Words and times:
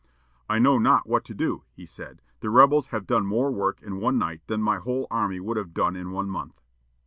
"I 0.49 0.57
know 0.57 0.79
not 0.79 1.05
what 1.07 1.23
to 1.25 1.35
do," 1.35 1.61
he 1.73 1.85
said. 1.85 2.23
"The 2.39 2.49
rebels 2.49 2.87
have 2.87 3.05
done 3.05 3.27
more 3.27 3.51
work 3.51 3.83
in 3.83 3.99
one 3.99 4.17
night 4.17 4.41
than 4.47 4.59
my 4.59 4.77
whole 4.77 5.05
army 5.11 5.39
would 5.39 5.57
have 5.57 5.75
done 5.75 5.95
in 5.95 6.09
one 6.09 6.27
month." 6.27 6.59